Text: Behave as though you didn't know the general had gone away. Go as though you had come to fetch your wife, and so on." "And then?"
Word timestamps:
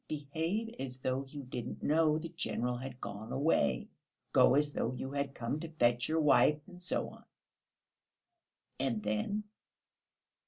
Behave 0.07 0.73
as 0.79 0.97
though 1.01 1.25
you 1.25 1.43
didn't 1.43 1.83
know 1.83 2.17
the 2.17 2.29
general 2.29 2.77
had 2.77 2.99
gone 2.99 3.31
away. 3.31 3.87
Go 4.33 4.55
as 4.55 4.73
though 4.73 4.93
you 4.93 5.11
had 5.11 5.35
come 5.35 5.59
to 5.59 5.69
fetch 5.69 6.09
your 6.09 6.19
wife, 6.21 6.59
and 6.65 6.81
so 6.81 7.07
on." 7.09 7.23
"And 8.79 9.03
then?" 9.03 9.43